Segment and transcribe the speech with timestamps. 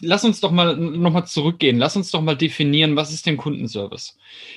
[0.00, 1.78] lass uns doch mal nochmal zurückgehen.
[1.78, 4.16] Lass uns doch mal definieren, was ist denn Kundenservice?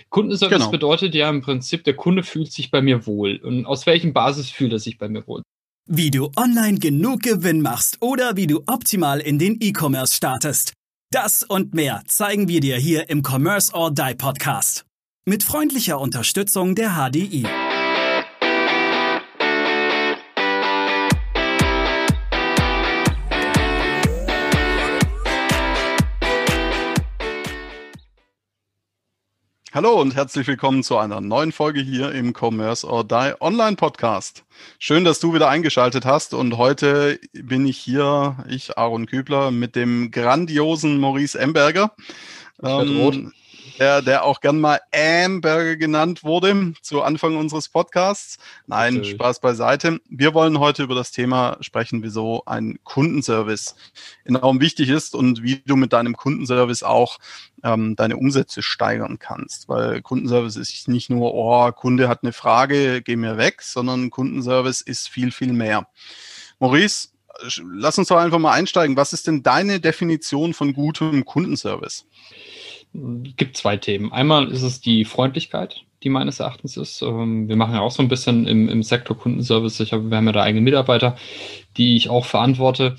[0.10, 0.72] Kundenservice genau.
[0.72, 3.38] bedeutet ja im Prinzip, der Kunde fühlt sich bei mir wohl.
[3.38, 5.42] Und aus welchem Basis fühlt er sich bei mir wohl?
[5.88, 10.74] Wie du online genug Gewinn machst oder wie du optimal in den E-Commerce startest.
[11.12, 14.86] Das und mehr zeigen wir dir hier im Commerce or Die Podcast.
[15.26, 17.48] Mit freundlicher Unterstützung der HDI.
[29.82, 34.44] Hallo und herzlich willkommen zu einer neuen Folge hier im Commerce or Die Online Podcast.
[34.78, 39.78] Schön, dass du wieder eingeschaltet hast und heute bin ich hier, ich Aaron Kübler, mit
[39.78, 41.94] dem grandiosen Maurice Emberger.
[42.62, 43.32] Ähm,
[43.80, 48.38] der, der auch gern mal Amberger genannt wurde zu Anfang unseres Podcasts.
[48.68, 49.16] Nein, Natürlich.
[49.16, 50.00] Spaß beiseite.
[50.10, 53.76] Wir wollen heute über das Thema sprechen, wieso ein Kundenservice
[54.26, 57.20] enorm wichtig ist und wie du mit deinem Kundenservice auch
[57.64, 59.70] ähm, deine Umsätze steigern kannst.
[59.70, 64.82] Weil Kundenservice ist nicht nur, oh, Kunde hat eine Frage, geh mir weg, sondern Kundenservice
[64.82, 65.88] ist viel, viel mehr.
[66.60, 67.10] Maurice,
[67.74, 68.98] lass uns doch einfach mal einsteigen.
[68.98, 72.06] Was ist denn deine Definition von gutem Kundenservice?
[72.94, 74.12] Gibt zwei Themen.
[74.12, 77.02] Einmal ist es die Freundlichkeit, die meines Erachtens ist.
[77.02, 79.80] Ähm, wir machen ja auch so ein bisschen im, im Sektor Kundenservice.
[79.80, 81.16] Ich habe, wir haben ja da eigene Mitarbeiter,
[81.78, 82.96] die ich auch verantworte.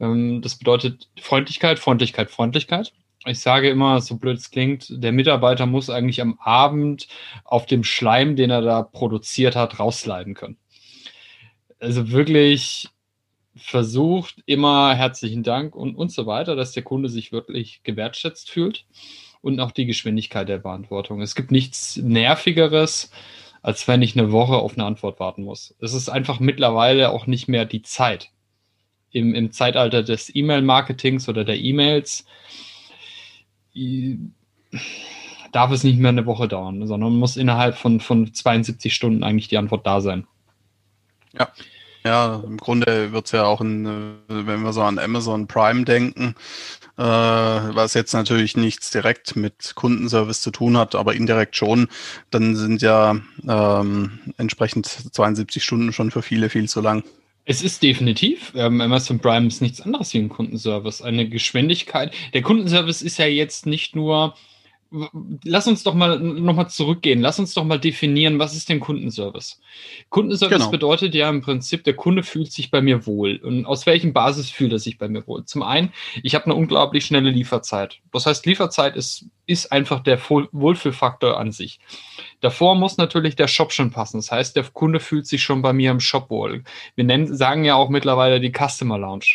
[0.00, 2.92] Ähm, das bedeutet Freundlichkeit, Freundlichkeit, Freundlichkeit.
[3.26, 7.06] Ich sage immer, so blöd es klingt, der Mitarbeiter muss eigentlich am Abend
[7.44, 10.56] auf dem Schleim, den er da produziert hat, rausleiten können.
[11.78, 12.88] Also wirklich
[13.54, 18.86] versucht immer herzlichen Dank und, und so weiter, dass der Kunde sich wirklich gewertschätzt fühlt
[19.42, 21.20] und auch die Geschwindigkeit der Beantwortung.
[21.20, 23.10] Es gibt nichts Nervigeres,
[23.60, 25.74] als wenn ich eine Woche auf eine Antwort warten muss.
[25.80, 28.30] Es ist einfach mittlerweile auch nicht mehr die Zeit.
[29.10, 32.24] Im, im Zeitalter des E-Mail-Marketings oder der E-Mails
[35.52, 39.48] darf es nicht mehr eine Woche dauern, sondern muss innerhalb von, von 72 Stunden eigentlich
[39.48, 40.26] die Antwort da sein.
[41.38, 41.48] Ja.
[42.04, 45.84] Ja, im Grunde wird es ja auch, in, äh, wenn wir so an Amazon Prime
[45.84, 46.34] denken,
[47.02, 51.88] äh, was jetzt natürlich nichts direkt mit Kundenservice zu tun hat, aber indirekt schon,
[52.30, 53.16] dann sind ja
[53.48, 57.02] ähm, entsprechend 72 Stunden schon für viele viel zu lang.
[57.44, 61.02] Es ist definitiv, ähm, Amazon Prime ist nichts anderes wie ein Kundenservice.
[61.02, 62.14] Eine Geschwindigkeit.
[62.34, 64.36] Der Kundenservice ist ja jetzt nicht nur
[65.44, 67.20] lass uns doch mal nochmal zurückgehen.
[67.20, 69.60] Lass uns doch mal definieren, was ist denn Kundenservice?
[70.10, 70.70] Kundenservice genau.
[70.70, 73.36] bedeutet ja im Prinzip, der Kunde fühlt sich bei mir wohl.
[73.36, 75.44] Und aus welchem Basis fühlt er sich bei mir wohl?
[75.44, 75.92] Zum einen,
[76.22, 78.00] ich habe eine unglaublich schnelle Lieferzeit.
[78.12, 81.80] Das heißt, Lieferzeit ist, ist einfach der Wohlfühlfaktor an sich.
[82.40, 84.18] Davor muss natürlich der Shop schon passen.
[84.18, 86.64] Das heißt, der Kunde fühlt sich schon bei mir im Shop wohl.
[86.94, 89.26] Wir nennen, sagen ja auch mittlerweile die Customer Lounge.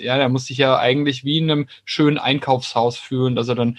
[0.00, 3.78] Ja, der muss sich ja eigentlich wie in einem schönen Einkaufshaus fühlen, dass er dann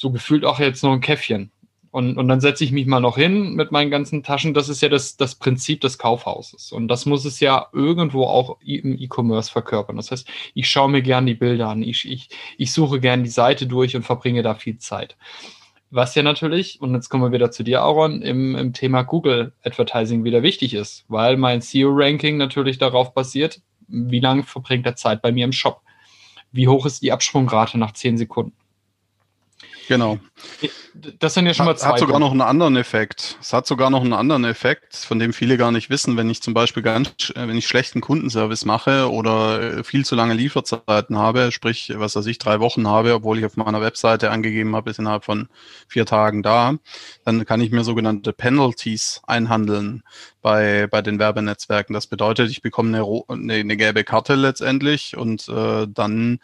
[0.00, 1.50] so gefühlt auch jetzt noch ein Käffchen.
[1.90, 4.54] Und, und dann setze ich mich mal noch hin mit meinen ganzen Taschen.
[4.54, 6.70] Das ist ja das, das Prinzip des Kaufhauses.
[6.70, 9.96] Und das muss es ja irgendwo auch im E-Commerce verkörpern.
[9.96, 11.82] Das heißt, ich schaue mir gern die Bilder an.
[11.82, 15.16] Ich, ich, ich suche gern die Seite durch und verbringe da viel Zeit.
[15.90, 19.52] Was ja natürlich, und jetzt kommen wir wieder zu dir, Aaron, im, im Thema Google
[19.64, 25.20] Advertising wieder wichtig ist, weil mein SEO-Ranking natürlich darauf basiert, wie lange verbringt er Zeit
[25.20, 25.82] bei mir im Shop?
[26.52, 28.59] Wie hoch ist die Absprungrate nach zehn Sekunden?
[29.90, 30.20] Genau.
[31.18, 31.88] Das sind ja schon mal zwei.
[31.88, 33.36] Hat sogar noch einen anderen Effekt.
[33.40, 36.16] Es hat sogar noch einen anderen Effekt, von dem viele gar nicht wissen.
[36.16, 40.14] Wenn ich zum Beispiel ganz, äh, wenn ich schlechten Kundenservice mache oder äh, viel zu
[40.14, 44.30] lange Lieferzeiten habe, sprich, was weiß ich, drei Wochen habe, obwohl ich auf meiner Webseite
[44.30, 45.48] angegeben habe, ist innerhalb von
[45.88, 46.76] vier Tagen da,
[47.24, 50.04] dann kann ich mir sogenannte Penalties einhandeln
[50.40, 51.94] bei, bei den Werbenetzwerken.
[51.94, 56.38] Das bedeutet, ich bekomme eine, eine, eine gelbe Karte letztendlich und äh, dann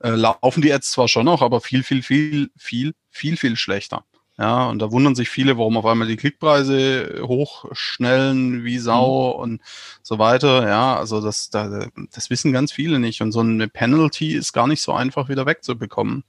[0.00, 4.04] äh, laufen die Ads zwar schon noch, aber viel, viel, viel, viel, viel, viel schlechter.
[4.38, 9.40] Ja, und da wundern sich viele, warum auf einmal die Klickpreise hochschnellen wie Sau mhm.
[9.40, 9.60] und
[10.02, 10.68] so weiter.
[10.68, 13.22] Ja, also das, da, das wissen ganz viele nicht.
[13.22, 16.24] Und so eine Penalty ist gar nicht so einfach wieder wegzubekommen.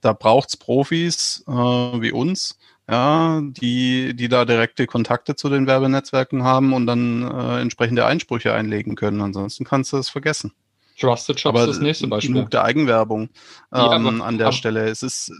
[0.00, 2.58] Da braucht's Profis äh, wie uns,
[2.88, 8.54] ja, die, die da direkte Kontakte zu den Werbenetzwerken haben und dann äh, entsprechende Einsprüche
[8.54, 9.20] einlegen können.
[9.20, 10.52] Ansonsten kannst du es vergessen.
[10.98, 12.34] Trusted Shops aber ist das nächste Beispiel.
[12.34, 13.28] Genug der Eigenwerbung
[13.72, 14.88] ähm, ja, an der Stelle.
[14.88, 15.32] Es ist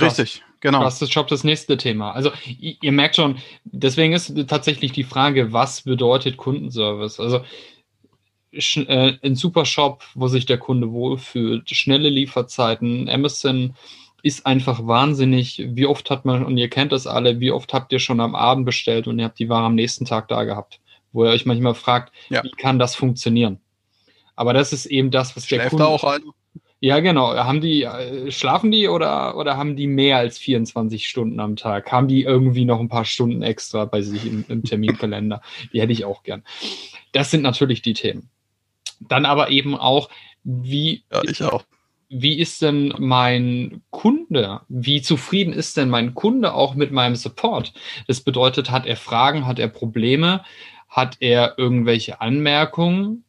[0.00, 0.82] richtig, genau.
[0.82, 2.12] Trusted Shop das nächste Thema.
[2.12, 7.20] Also ihr merkt schon, deswegen ist tatsächlich die Frage, was bedeutet Kundenservice?
[7.20, 7.42] Also
[8.52, 13.74] äh, ein Supershop, wo sich der Kunde wohlfühlt, schnelle Lieferzeiten, Amazon
[14.22, 15.62] ist einfach wahnsinnig.
[15.66, 18.34] Wie oft hat man, und ihr kennt das alle, wie oft habt ihr schon am
[18.34, 20.80] Abend bestellt und ihr habt die Ware am nächsten Tag da gehabt?
[21.12, 22.42] Wo ihr euch manchmal fragt, ja.
[22.42, 23.60] wie kann das funktionieren?
[24.34, 25.84] Aber das ist eben das, was Schläft der Kunde.
[25.84, 26.22] Da auch ein?
[26.84, 27.34] Ja, genau.
[27.34, 31.90] Haben die, äh, schlafen die oder, oder haben die mehr als 24 Stunden am Tag?
[31.90, 35.40] Haben die irgendwie noch ein paar Stunden extra bei sich im, im Terminkalender?
[35.72, 36.42] Die hätte ich auch gern.
[37.12, 38.28] Das sind natürlich die Themen.
[39.00, 40.10] Dann aber eben auch,
[40.42, 41.64] wie, ja, ich auch.
[42.10, 44.60] wie ist denn mein Kunde?
[44.68, 47.72] Wie zufrieden ist denn mein Kunde auch mit meinem Support?
[48.08, 50.44] Das bedeutet, hat er Fragen, hat er Probleme,
[50.90, 53.24] hat er irgendwelche Anmerkungen?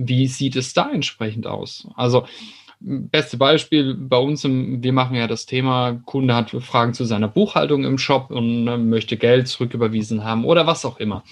[0.00, 1.88] Wie sieht es da entsprechend aus?
[1.96, 2.26] Also,
[2.80, 7.28] beste Beispiel bei uns, im, wir machen ja das Thema, Kunde hat Fragen zu seiner
[7.28, 11.24] Buchhaltung im Shop und äh, möchte Geld zurücküberwiesen haben oder was auch immer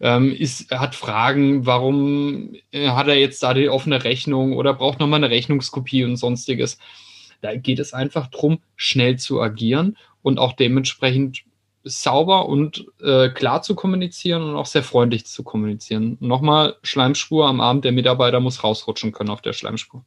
[0.00, 5.00] ähm, ist, hat Fragen, warum äh, hat er jetzt da die offene Rechnung oder braucht
[5.00, 6.78] nochmal eine Rechnungskopie und sonstiges.
[7.40, 11.42] Da geht es einfach darum, schnell zu agieren und auch dementsprechend
[11.84, 16.16] sauber und äh, klar zu kommunizieren und auch sehr freundlich zu kommunizieren.
[16.20, 20.04] Nochmal, Schleimspur am Abend, der Mitarbeiter muss rausrutschen können auf der Schleimspur.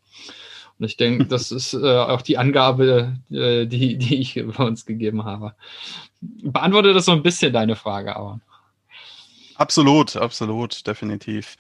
[0.80, 4.86] Und ich denke, das ist äh, auch die Angabe, äh, die, die ich bei uns
[4.86, 5.54] gegeben habe.
[6.22, 8.40] Beantworte das so ein bisschen deine Frage, aber.
[9.58, 11.56] Absolut, absolut, definitiv.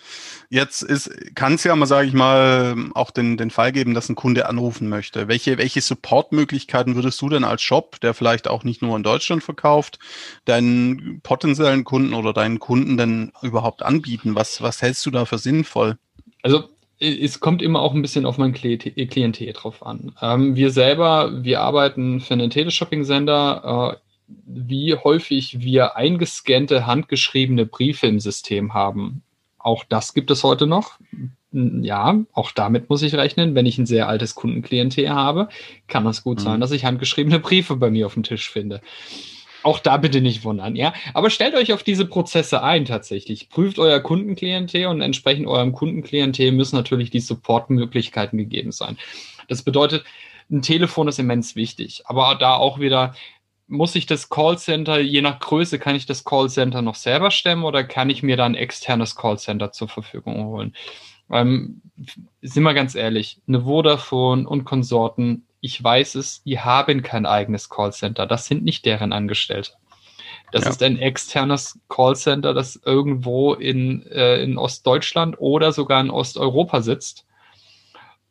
[0.49, 4.09] Jetzt ist, kann es ja mal, sage ich mal, auch den, den Fall geben, dass
[4.09, 5.29] ein Kunde anrufen möchte.
[5.29, 9.43] Welche, welche Supportmöglichkeiten würdest du denn als Shop, der vielleicht auch nicht nur in Deutschland
[9.43, 9.99] verkauft,
[10.43, 14.35] deinen potenziellen Kunden oder deinen Kunden denn überhaupt anbieten?
[14.35, 15.97] Was, was hältst du da für sinnvoll?
[16.41, 16.65] Also
[16.99, 20.13] es kommt immer auch ein bisschen auf mein Klientel drauf an.
[20.21, 23.95] Ähm, wir selber, wir arbeiten für einen Teleshopping-Sender.
[23.95, 29.21] Äh, wie häufig wir eingescannte, handgeschriebene Briefe im System haben.
[29.57, 30.99] Auch das gibt es heute noch.
[31.51, 33.55] Ja, auch damit muss ich rechnen.
[33.55, 35.49] Wenn ich ein sehr altes Kundenklientel habe,
[35.87, 36.43] kann es gut mhm.
[36.43, 38.81] sein, dass ich handgeschriebene Briefe bei mir auf dem Tisch finde.
[39.63, 40.93] Auch da bitte nicht wundern, ja.
[41.15, 43.49] Aber stellt euch auf diese Prozesse ein tatsächlich.
[43.49, 48.97] Prüft euer Kundenklientel und entsprechend eurem Kundenklientel müssen natürlich die Supportmöglichkeiten gegeben sein.
[49.47, 50.03] Das bedeutet,
[50.51, 53.15] ein Telefon ist immens wichtig, aber da auch wieder
[53.67, 57.83] muss ich das Callcenter, je nach Größe, kann ich das Callcenter noch selber stemmen oder
[57.83, 60.75] kann ich mir da ein externes Callcenter zur Verfügung holen?
[61.31, 61.81] Ähm,
[62.41, 67.69] sind wir ganz ehrlich, eine Vodafone und Konsorten, ich weiß es, die haben kein eigenes
[67.69, 68.27] Callcenter.
[68.27, 69.71] Das sind nicht deren Angestellte.
[70.51, 70.69] Das ja.
[70.69, 77.25] ist ein externes Callcenter, das irgendwo in, äh, in Ostdeutschland oder sogar in Osteuropa sitzt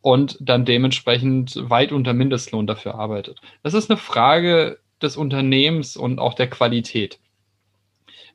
[0.01, 3.41] und dann dementsprechend weit unter Mindestlohn dafür arbeitet.
[3.65, 7.19] Das ist eine Frage des Unternehmens und auch der Qualität.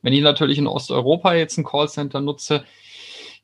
[0.02, 2.64] Wenn ich natürlich in Osteuropa jetzt ein Callcenter nutze,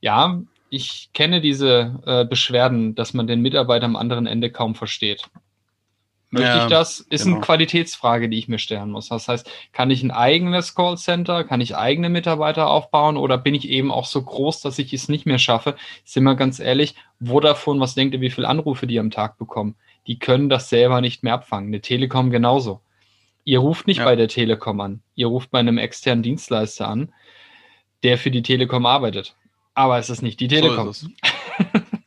[0.00, 0.40] ja,
[0.70, 5.23] ich kenne diese äh, Beschwerden, dass man den Mitarbeiter am anderen Ende kaum versteht.
[6.31, 7.00] Möchte ja, ich das?
[7.00, 7.37] Ist genau.
[7.37, 9.08] eine Qualitätsfrage, die ich mir stellen muss.
[9.08, 13.69] Das heißt, kann ich ein eigenes Callcenter, kann ich eigene Mitarbeiter aufbauen oder bin ich
[13.69, 15.76] eben auch so groß, dass ich es nicht mehr schaffe?
[16.05, 19.76] Sind wir ganz ehrlich, Vodafone, was denkt ihr, wie viele Anrufe die am Tag bekommen?
[20.08, 21.69] Die können das selber nicht mehr abfangen.
[21.69, 22.81] Eine Telekom genauso.
[23.47, 24.05] Ihr ruft nicht ja.
[24.05, 25.03] bei der Telekom an.
[25.15, 27.13] Ihr ruft bei einem externen Dienstleister an,
[28.03, 29.37] der für die Telekom arbeitet.
[29.73, 30.93] Aber es ist nicht die Telekom.
[30.93, 31.07] So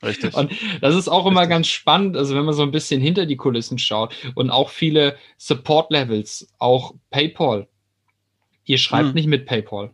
[0.04, 0.34] Richtig.
[0.36, 0.52] und
[0.82, 1.56] das ist auch immer Richtig.
[1.56, 5.16] ganz spannend, also wenn man so ein bisschen hinter die Kulissen schaut und auch viele
[5.38, 7.70] Support-Levels, auch PayPal.
[8.66, 9.14] Ihr schreibt hm.
[9.14, 9.92] nicht mit PayPal.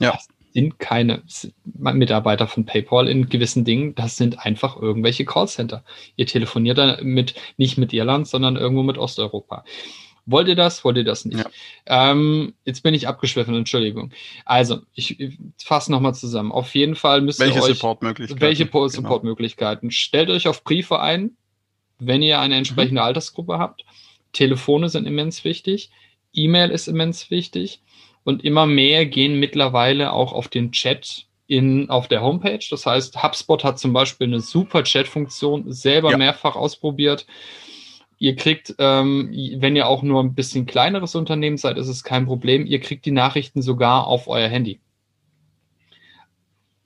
[0.00, 0.12] Ja.
[0.12, 1.22] Das sind keine
[1.64, 3.94] Mitarbeiter von PayPal in gewissen Dingen.
[3.94, 5.84] Das sind einfach irgendwelche Callcenter.
[6.16, 9.64] Ihr telefoniert damit nicht mit Irland, sondern irgendwo mit Osteuropa.
[10.26, 10.84] Wollt ihr das?
[10.84, 11.38] Wollt ihr das nicht?
[11.38, 12.12] Ja.
[12.12, 14.10] Ähm, jetzt bin ich abgeschwiffen, Entschuldigung.
[14.44, 16.50] Also, ich, ich fasse nochmal zusammen.
[16.50, 17.78] Auf jeden Fall müsst welche ihr euch...
[17.78, 18.40] Supportmöglichkeiten?
[18.40, 18.88] Welche genau.
[18.88, 19.90] Supportmöglichkeiten?
[19.90, 21.36] Stellt euch auf Briefe ein,
[21.98, 23.06] wenn ihr eine entsprechende mhm.
[23.06, 23.84] Altersgruppe habt.
[24.32, 25.90] Telefone sind immens wichtig.
[26.32, 27.82] E-Mail ist immens wichtig.
[28.24, 32.64] Und immer mehr gehen mittlerweile auch auf den Chat in, auf der Homepage.
[32.70, 36.16] Das heißt, HubSpot hat zum Beispiel eine super Chat-Funktion selber ja.
[36.16, 37.26] mehrfach ausprobiert.
[38.18, 42.26] Ihr kriegt, ähm, wenn ihr auch nur ein bisschen kleineres Unternehmen seid, ist es kein
[42.26, 42.66] Problem.
[42.66, 44.80] Ihr kriegt die Nachrichten sogar auf euer Handy.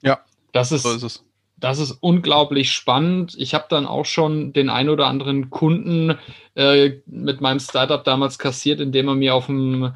[0.02, 0.20] Ja,
[0.52, 1.24] das ist, so ist es.
[1.56, 3.34] Das ist unglaublich spannend.
[3.36, 6.16] Ich habe dann auch schon den ein oder anderen Kunden
[6.54, 9.92] äh, mit meinem Startup damals kassiert, indem er mir auf dem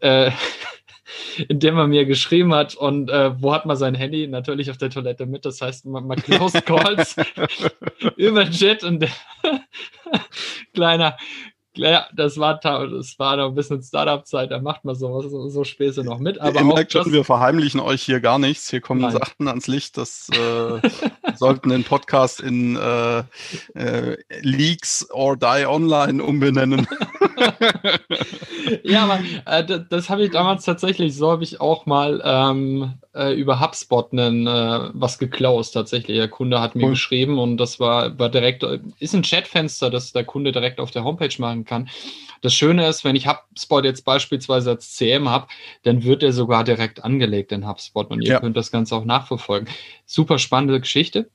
[0.00, 0.32] äh,
[1.48, 4.26] indem er mir geschrieben hat und äh, wo hat man sein Handy?
[4.26, 5.44] Natürlich auf der Toilette mit.
[5.44, 7.16] Das heißt, man, man close calls
[8.16, 9.06] über Chat und
[10.74, 11.16] kleiner,
[11.76, 15.64] ja, das war, das war noch ein bisschen Startup-Zeit, da macht man sowas, so, so
[15.64, 16.40] Späße noch mit.
[16.40, 18.70] Aber Ihr merkt schon, wir verheimlichen euch hier gar nichts.
[18.70, 19.12] Hier kommen Nein.
[19.12, 20.88] Sachen ans Licht, das äh,
[21.36, 23.18] sollten den Podcast in äh,
[23.74, 26.86] äh, Leaks or Die Online umbenennen.
[28.82, 32.94] ja, aber äh, das, das habe ich damals tatsächlich, so habe ich auch mal ähm,
[33.14, 36.16] äh, über HubSpot einen, äh, was geklaust tatsächlich.
[36.16, 36.90] Der Kunde hat mir cool.
[36.90, 38.64] geschrieben und das war, war direkt,
[38.98, 41.88] ist ein Chatfenster, das der Kunde direkt auf der Homepage machen kann.
[42.42, 45.46] Das Schöne ist, wenn ich HubSpot jetzt beispielsweise als CM habe,
[45.82, 48.40] dann wird er sogar direkt angelegt in HubSpot und ihr ja.
[48.40, 49.68] könnt das Ganze auch nachverfolgen.
[50.04, 51.28] Super spannende Geschichte.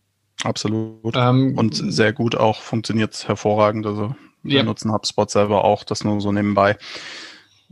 [0.44, 1.16] Absolut.
[1.16, 3.86] Ähm, und sehr gut auch, funktioniert hervorragend.
[3.86, 4.64] Also wir ja.
[4.64, 6.78] nutzen HubSpot selber auch, das nur so nebenbei.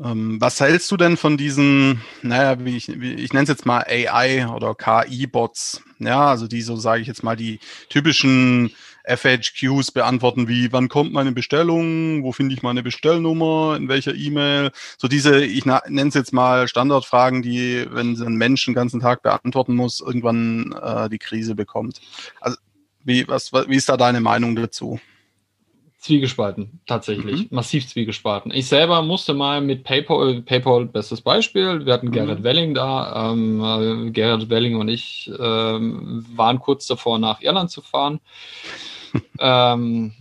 [0.03, 3.65] Ähm, was hältst du denn von diesen, naja, wie ich, wie, ich nenne es jetzt
[3.65, 5.81] mal AI oder KI-Bots?
[5.99, 7.59] Ja, also die so, sage ich jetzt mal, die
[7.89, 8.71] typischen
[9.05, 14.71] FHQs beantworten, wie wann kommt meine Bestellung, wo finde ich meine Bestellnummer, in welcher E-Mail.
[14.97, 19.23] So diese, ich nenne es jetzt mal Standardfragen, die, wenn ein Mensch den ganzen Tag
[19.23, 22.01] beantworten muss, irgendwann äh, die Krise bekommt.
[22.39, 22.57] Also
[23.03, 24.99] wie, was, wie ist da deine Meinung dazu?
[25.99, 27.51] Zwiegespalten, tatsächlich.
[27.51, 27.55] Mhm.
[27.57, 28.53] Massiv zwiegespalten.
[28.53, 32.11] Ich selber musste mal mit PayPal, PayPal, bestes Beispiel, wir hatten mhm.
[32.13, 33.31] Gerrit Welling da.
[33.31, 38.21] Ähm, äh, Gerrit Welling und ich ähm, waren kurz davor, nach Irland zu fahren.
[39.39, 40.13] ähm,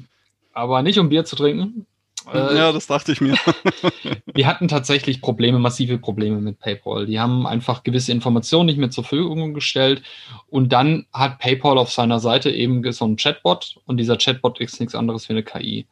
[0.53, 1.87] aber nicht um Bier zu trinken,
[2.33, 3.37] äh, ja, das dachte ich mir.
[4.37, 7.07] die hatten tatsächlich Probleme, massive Probleme mit PayPal.
[7.07, 10.03] Die haben einfach gewisse Informationen nicht mehr zur Verfügung gestellt.
[10.49, 14.81] Und dann hat PayPal auf seiner Seite eben so einen Chatbot und dieser Chatbot ist
[14.81, 15.87] nichts anderes wie eine KI.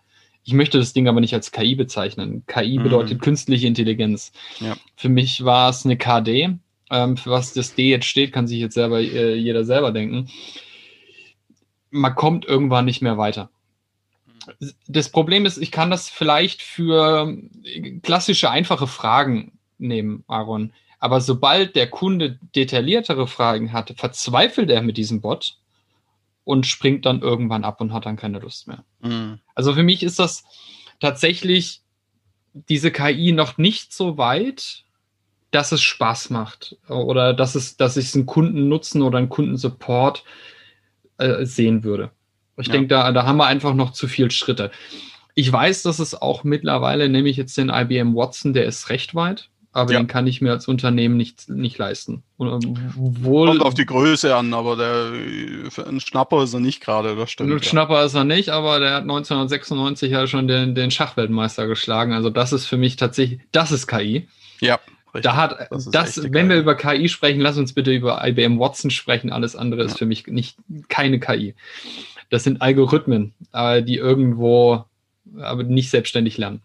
[0.44, 2.44] Ich möchte das Ding aber nicht als KI bezeichnen.
[2.46, 2.84] KI mhm.
[2.84, 4.32] bedeutet künstliche Intelligenz.
[4.60, 4.76] Ja.
[4.94, 6.56] Für mich war es eine KD.
[6.88, 10.28] Ähm, für was das D jetzt steht, kann sich jetzt selber äh, jeder selber denken.
[11.90, 13.50] Man kommt irgendwann nicht mehr weiter
[14.86, 17.36] das Problem ist, ich kann das vielleicht für
[18.02, 20.72] klassische, einfache Fragen nehmen, Aaron.
[20.98, 25.58] Aber sobald der Kunde detailliertere Fragen hat, verzweifelt er mit diesem Bot
[26.44, 28.84] und springt dann irgendwann ab und hat dann keine Lust mehr.
[29.00, 29.40] Mhm.
[29.54, 30.44] Also für mich ist das
[31.00, 31.82] tatsächlich
[32.68, 34.84] diese KI noch nicht so weit,
[35.50, 40.24] dass es Spaß macht oder dass es, dass ich es einen Kundennutzen oder einen Kundensupport
[41.18, 42.10] äh, sehen würde.
[42.56, 42.72] Ich ja.
[42.72, 44.70] denke, da, da haben wir einfach noch zu viele Schritte.
[45.34, 49.14] Ich weiß, dass es auch mittlerweile, nehme ich jetzt den IBM Watson, der ist recht
[49.14, 50.00] weit, aber ja.
[50.00, 52.22] den kann ich mir als Unternehmen nicht, nicht leisten.
[52.38, 55.12] Wohl, Kommt auf die Größe an, aber der,
[55.86, 57.52] ein Schnapper ist er nicht gerade, das stimmt.
[57.52, 62.14] Ein Schnapper ist er nicht, aber der hat 1996 ja schon den, den Schachweltmeister geschlagen.
[62.14, 64.26] Also das ist für mich tatsächlich, das ist KI.
[64.60, 64.78] Ja.
[65.16, 65.30] Richtig.
[65.30, 68.90] Da hat das, das wenn wir über KI sprechen, lass uns bitte über IBM Watson
[68.90, 69.30] sprechen.
[69.32, 69.86] Alles andere ja.
[69.86, 70.56] ist für mich nicht
[70.88, 71.54] keine KI.
[72.30, 74.84] Das sind Algorithmen, äh, die irgendwo
[75.40, 76.62] aber nicht selbstständig lernen.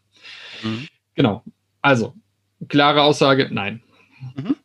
[0.63, 0.88] Mhm.
[1.15, 1.44] Genau.
[1.82, 2.13] Also,
[2.68, 3.82] klare Aussage, nein.
[4.36, 4.56] Mhm.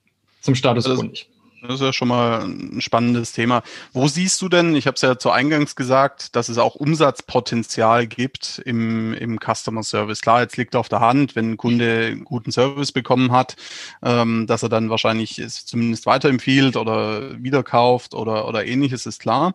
[0.40, 1.28] Zum Status quo nicht.
[1.62, 3.62] Das ist ja schon mal ein spannendes Thema.
[3.92, 8.06] Wo siehst du denn, ich habe es ja zu Eingangs gesagt, dass es auch Umsatzpotenzial
[8.06, 10.20] gibt im, im Customer Service.
[10.20, 13.56] Klar, jetzt liegt auf der Hand, wenn ein Kunde einen guten Service bekommen hat,
[14.02, 19.54] ähm, dass er dann wahrscheinlich es zumindest weiterempfiehlt oder wiederkauft oder, oder ähnliches, ist klar.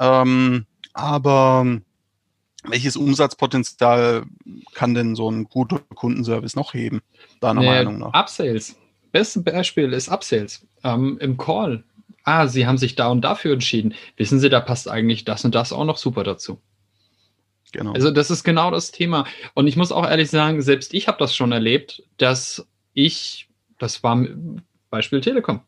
[0.00, 1.66] Ähm, aber
[2.64, 4.24] welches Umsatzpotenzial
[4.72, 7.02] kann denn so ein guter Kundenservice noch heben,
[7.40, 8.14] deiner nee, Meinung nach?
[8.14, 8.76] Upsales.
[9.12, 10.66] Bestes Beispiel ist Upsales.
[10.82, 11.84] Ähm, Im Call.
[12.24, 13.94] Ah, Sie haben sich da und dafür entschieden.
[14.16, 16.58] Wissen Sie, da passt eigentlich das und das auch noch super dazu.
[17.72, 17.92] Genau.
[17.92, 19.26] Also das ist genau das Thema.
[19.52, 23.48] Und ich muss auch ehrlich sagen, selbst ich habe das schon erlebt, dass ich,
[23.78, 24.26] das war
[24.90, 25.60] Beispiel Telekom.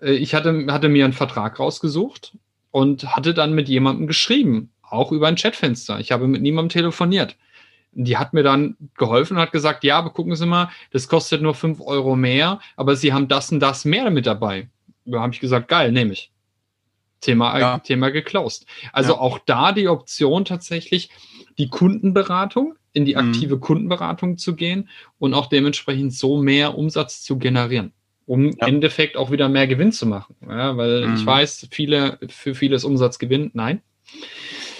[0.00, 2.32] Äh, ich hatte, hatte mir einen Vertrag rausgesucht
[2.76, 5.98] und hatte dann mit jemandem geschrieben, auch über ein Chatfenster.
[5.98, 7.34] Ich habe mit niemandem telefoniert.
[7.92, 11.40] Die hat mir dann geholfen und hat gesagt, ja, aber gucken Sie mal, das kostet
[11.40, 14.68] nur fünf Euro mehr, aber Sie haben das und das mehr mit dabei.
[15.06, 16.30] Da habe ich gesagt, geil, nehme ich.
[17.22, 17.78] Thema, ja.
[17.78, 18.66] Thema geklaust.
[18.92, 19.20] Also ja.
[19.20, 21.08] auch da die Option tatsächlich,
[21.56, 23.30] die Kundenberatung, in die mhm.
[23.30, 23.60] aktive mhm.
[23.60, 27.94] Kundenberatung zu gehen und auch dementsprechend so mehr Umsatz zu generieren
[28.26, 28.66] um ja.
[28.66, 30.36] im Endeffekt auch wieder mehr Gewinn zu machen.
[30.46, 31.14] Ja, weil mhm.
[31.14, 33.50] ich weiß, viele, für viele ist Umsatzgewinn.
[33.54, 33.80] Nein.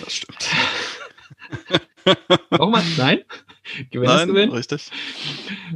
[0.00, 0.50] Das stimmt.
[2.50, 3.20] Nochmal, nein.
[3.90, 4.50] Gewinn nein, ist Gewinn.
[4.50, 4.90] Richtig.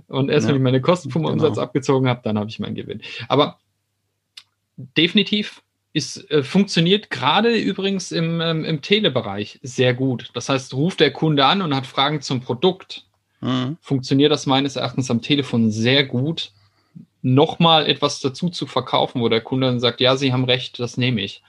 [0.08, 0.48] Und erst ja.
[0.48, 1.34] wenn ich meine Kosten vom genau.
[1.34, 3.02] Umsatz abgezogen habe, dann habe ich meinen Gewinn.
[3.28, 3.58] Aber
[4.76, 5.62] definitiv
[5.92, 10.30] ist, äh, funktioniert gerade übrigens im, ähm, im Telebereich sehr gut.
[10.34, 13.06] Das heißt, ruft der Kunde an und hat Fragen zum Produkt.
[13.40, 13.76] Mhm.
[13.80, 16.52] Funktioniert das meines Erachtens am Telefon sehr gut
[17.22, 20.96] nochmal etwas dazu zu verkaufen, wo der Kunde dann sagt, ja, Sie haben recht, das
[20.96, 21.42] nehme ich.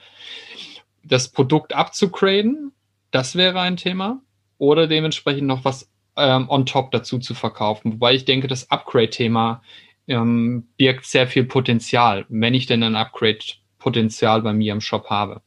[1.03, 2.71] Das Produkt abzugraden,
[3.11, 4.21] das wäre ein Thema.
[4.57, 7.93] Oder dementsprechend noch was ähm, on top dazu zu verkaufen.
[7.93, 9.63] Wobei ich denke, das Upgrade-Thema
[10.07, 15.41] ähm, birgt sehr viel Potenzial, wenn ich denn ein Upgrade-Potenzial bei mir im Shop habe.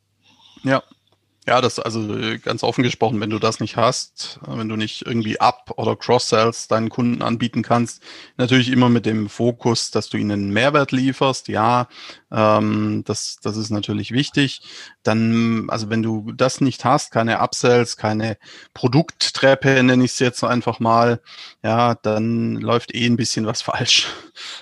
[0.65, 0.83] Ja,
[1.47, 4.77] Ja, das also äh, ganz offen gesprochen, wenn du das nicht hast, äh, wenn du
[4.77, 8.03] nicht irgendwie Up- oder Cross-Sells deinen Kunden anbieten kannst,
[8.39, 11.89] natürlich immer mit dem Fokus, dass du ihnen Mehrwert lieferst, ja,
[12.33, 14.63] ähm, das, das ist natürlich wichtig.
[15.03, 18.39] Dann, also wenn du das nicht hast, keine Upsells, keine
[18.73, 21.21] Produkttreppe, nenne ich es jetzt einfach mal,
[21.63, 24.09] ja, dann läuft eh ein bisschen was falsch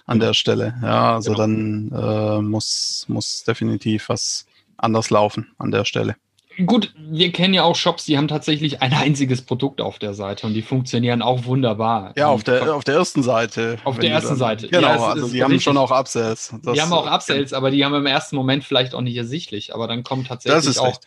[0.07, 0.75] an der Stelle.
[0.83, 1.43] Ja, also genau.
[1.43, 4.47] dann äh, muss, muss definitiv was
[4.77, 6.17] anders laufen an der Stelle.
[6.66, 10.47] Gut, wir kennen ja auch Shops, die haben tatsächlich ein einziges Produkt auf der Seite
[10.47, 12.12] und die funktionieren auch wunderbar.
[12.16, 13.78] Ja, auf der, auf der ersten Seite.
[13.85, 14.68] Auf der ersten dann, Seite.
[14.68, 16.54] Genau, ja, also die haben schon auch Upsells.
[16.62, 19.75] Das, die haben auch Upsells, aber die haben im ersten Moment vielleicht auch nicht ersichtlich.
[19.75, 21.00] Aber dann kommt tatsächlich auch,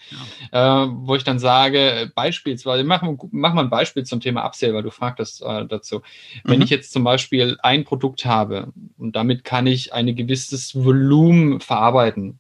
[0.52, 0.84] ja.
[0.84, 4.84] äh, wo ich dann sage, beispielsweise, mach, mach mal ein Beispiel zum Thema Upsell, weil
[4.84, 6.02] du fragtest äh, dazu.
[6.44, 6.64] Wenn mhm.
[6.64, 12.40] ich jetzt zum Beispiel ein Produkt habe und damit kann ich ein gewisses Volumen verarbeiten,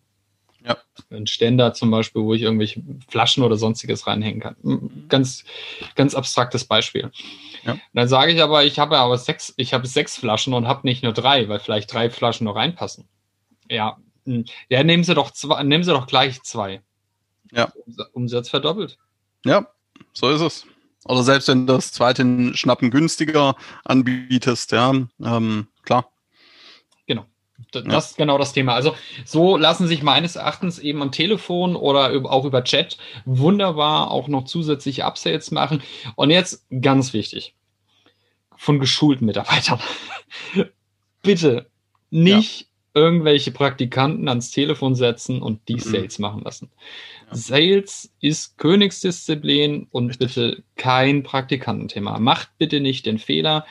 [0.65, 0.77] ja.
[1.09, 4.55] Ein Ständer zum Beispiel, wo ich irgendwelche Flaschen oder sonstiges reinhängen kann.
[5.09, 5.43] Ganz,
[5.95, 7.11] ganz abstraktes Beispiel.
[7.63, 7.77] Ja.
[7.93, 11.03] Dann sage ich aber, ich habe aber sechs, ich habe sechs Flaschen und habe nicht
[11.03, 13.07] nur drei, weil vielleicht drei Flaschen noch reinpassen.
[13.69, 14.45] Ja, hm.
[14.69, 16.81] ja, nehmen Sie doch zwei, nehmen Sie doch gleich zwei.
[17.51, 17.71] Ja.
[18.13, 18.97] Umsatz verdoppelt.
[19.45, 19.67] Ja,
[20.13, 20.65] so ist es.
[21.05, 24.91] Oder selbst wenn du das zweite Schnappen günstiger anbietest, ja,
[25.23, 26.11] ähm, klar.
[27.71, 28.73] Das ist genau das Thema.
[28.73, 28.95] Also
[29.25, 34.45] so lassen sich meines Erachtens eben am Telefon oder auch über Chat wunderbar auch noch
[34.45, 35.81] zusätzliche Upsells machen.
[36.15, 37.55] Und jetzt ganz wichtig,
[38.55, 39.79] von geschulten Mitarbeitern.
[41.21, 41.67] Bitte
[42.09, 42.67] nicht ja.
[43.01, 45.79] irgendwelche Praktikanten ans Telefon setzen und die mhm.
[45.79, 46.71] Sales machen lassen.
[47.27, 47.35] Ja.
[47.35, 50.35] Sales ist Königsdisziplin und Richtig.
[50.35, 52.19] bitte kein Praktikantenthema.
[52.19, 53.65] Macht bitte nicht den Fehler.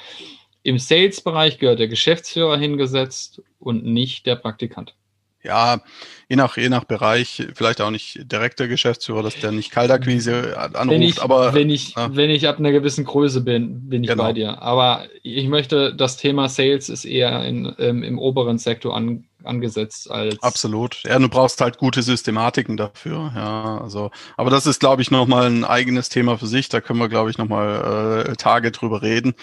[0.64, 4.94] Im Sales-Bereich gehört der Geschäftsführer hingesetzt und nicht der Praktikant.
[5.42, 5.82] Ja,
[6.30, 10.58] je nach, je nach Bereich, vielleicht auch nicht direkt der Geschäftsführer, dass der nicht Kaltakquise
[10.58, 11.52] anruft, wenn ich, aber.
[11.52, 12.16] Wenn ich, ja.
[12.16, 14.22] wenn ich ab einer gewissen Größe bin, bin ich genau.
[14.22, 14.62] bei dir.
[14.62, 20.10] Aber ich möchte, das Thema Sales ist eher in, ähm, im oberen Sektor an, angesetzt
[20.10, 20.42] als.
[20.42, 21.02] Absolut.
[21.04, 23.32] Ja, du brauchst halt gute Systematiken dafür.
[23.34, 26.68] Ja, also, aber das ist, glaube ich, nochmal ein eigenes Thema für sich.
[26.68, 29.34] Da können wir, glaube ich, nochmal äh, Tage drüber reden.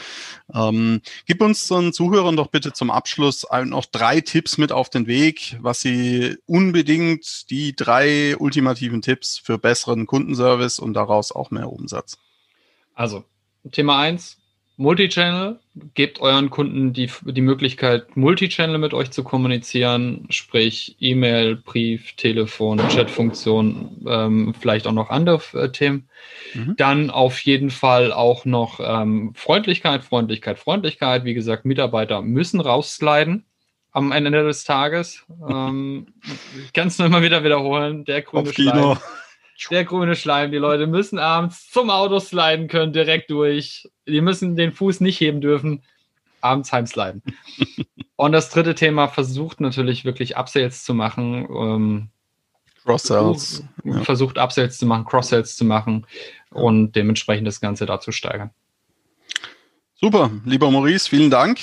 [0.54, 5.08] Ähm, gib uns den Zuhörern doch bitte zum Abschluss noch drei Tipps mit auf den
[5.08, 11.72] Weg, was sie unbedingt die drei ultimativen Tipps für besseren Kundenservice und daraus auch mehr
[11.72, 12.18] Umsatz.
[12.94, 13.24] Also,
[13.72, 14.41] Thema eins
[14.82, 15.60] Multichannel,
[15.94, 22.80] gebt euren Kunden die, die Möglichkeit, Multichannel mit euch zu kommunizieren, sprich E-Mail, Brief, Telefon,
[22.90, 26.10] Chatfunktion, ähm, vielleicht auch noch andere äh, Themen.
[26.56, 26.76] Mhm.
[26.78, 31.26] Dann auf jeden Fall auch noch ähm, Freundlichkeit, Freundlichkeit, Freundlichkeit.
[31.26, 33.46] Wie gesagt, Mitarbeiter müssen raussliden
[33.92, 35.24] am Ende des Tages.
[35.48, 36.08] Ähm,
[36.66, 38.04] ich kann es nur immer wieder wiederholen.
[38.06, 38.98] Der grüne Schleim.
[39.70, 40.52] Der grüne Schleim.
[40.52, 43.90] Die Leute müssen abends zum Auto sliden können, direkt durch.
[44.08, 45.84] Die müssen den Fuß nicht heben dürfen.
[46.42, 47.22] Abends heimsliden.
[48.16, 51.48] Und das dritte Thema versucht natürlich wirklich Upsales zu machen.
[51.50, 52.10] Ähm,
[52.84, 53.64] Cross-Sales.
[54.04, 56.06] Versucht Upsales zu machen, Cross-Sales zu machen
[56.50, 58.52] und dementsprechend das Ganze da zu steigern.
[60.04, 61.60] Super, lieber Maurice, vielen Dank.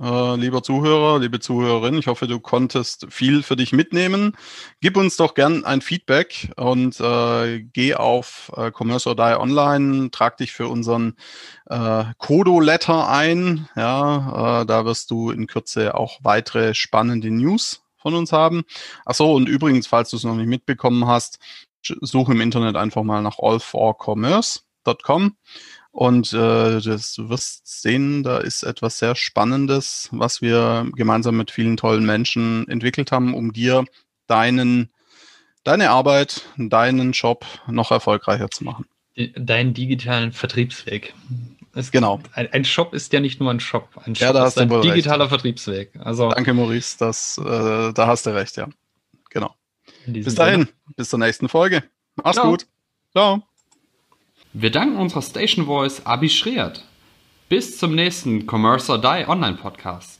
[0.00, 4.36] Äh, lieber Zuhörer, liebe Zuhörerin, ich hoffe, du konntest viel für dich mitnehmen.
[4.80, 10.12] Gib uns doch gern ein Feedback und äh, geh auf äh, Commerce or Die Online,
[10.12, 11.16] trag dich für unseren
[11.66, 13.68] äh, Kodo-Letter ein.
[13.74, 18.62] Ja, äh, da wirst du in Kürze auch weitere spannende News von uns haben.
[19.04, 21.40] Ach so, und übrigens, falls du es noch nicht mitbekommen hast,
[21.82, 25.34] suche im Internet einfach mal nach allforcommerce.com.
[25.92, 31.50] Und äh, das, du wirst sehen, da ist etwas sehr Spannendes, was wir gemeinsam mit
[31.50, 33.84] vielen tollen Menschen entwickelt haben, um dir
[34.28, 34.90] deinen,
[35.64, 38.86] deine Arbeit, deinen Job noch erfolgreicher zu machen.
[39.34, 41.14] Deinen digitalen Vertriebsweg.
[41.74, 42.20] Es, genau.
[42.32, 43.88] Ein, ein, Shop ist ja nicht nur ein Shop.
[44.04, 45.30] Ein Shop ja, ist ein digitaler recht.
[45.30, 45.92] Vertriebsweg.
[45.98, 46.96] Also, Danke, Maurice.
[46.98, 48.68] Das, äh, da hast du recht, ja.
[49.30, 49.54] Genau.
[50.06, 50.62] Bis dahin.
[50.62, 50.68] Sinne.
[50.96, 51.84] Bis zur nächsten Folge.
[52.16, 52.50] Mach's Ciao.
[52.50, 52.66] gut.
[53.12, 53.49] Ciao.
[54.52, 56.84] Wir danken unserer Station Voice Abi Schreert.
[57.48, 60.19] Bis zum nächsten Commerce or Die Online Podcast.